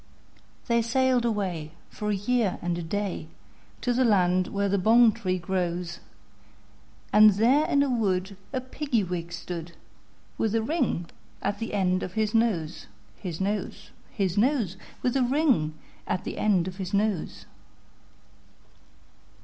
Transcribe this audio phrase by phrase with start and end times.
[0.65, 3.27] They sailed away, for a year and a day,
[3.81, 5.99] To the land where the bong tree grows;
[7.13, 9.73] And there in a wood a Piggy wig stood,
[10.39, 11.05] With a ring
[11.39, 12.87] at the end of his nose,
[13.17, 15.75] His nose, His nose, With a ring
[16.07, 17.45] at the end of his nose.